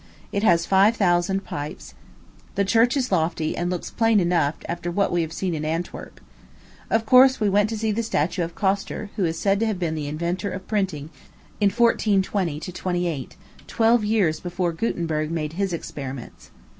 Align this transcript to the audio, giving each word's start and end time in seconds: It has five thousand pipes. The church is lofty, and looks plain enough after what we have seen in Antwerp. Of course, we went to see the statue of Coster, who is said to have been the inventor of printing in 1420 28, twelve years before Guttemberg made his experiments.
It 0.31 0.41
has 0.41 0.65
five 0.65 0.95
thousand 0.97 1.43
pipes. 1.43 1.93
The 2.55 2.65
church 2.65 2.97
is 2.97 3.11
lofty, 3.11 3.55
and 3.55 3.69
looks 3.69 3.91
plain 3.91 4.19
enough 4.19 4.55
after 4.67 4.89
what 4.89 5.11
we 5.11 5.21
have 5.21 5.31
seen 5.31 5.53
in 5.53 5.63
Antwerp. 5.63 6.19
Of 6.89 7.05
course, 7.05 7.39
we 7.39 7.49
went 7.49 7.69
to 7.69 7.77
see 7.77 7.91
the 7.91 8.01
statue 8.01 8.41
of 8.41 8.55
Coster, 8.55 9.11
who 9.15 9.25
is 9.25 9.37
said 9.37 9.59
to 9.59 9.67
have 9.67 9.77
been 9.77 9.93
the 9.93 10.07
inventor 10.07 10.49
of 10.49 10.67
printing 10.67 11.11
in 11.59 11.69
1420 11.69 12.59
28, 12.61 13.35
twelve 13.67 14.03
years 14.03 14.39
before 14.39 14.73
Guttemberg 14.73 15.29
made 15.29 15.53
his 15.53 15.71
experiments. 15.71 16.49